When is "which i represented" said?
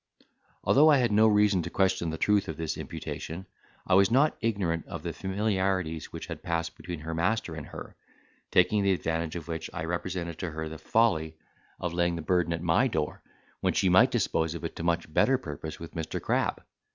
9.47-10.39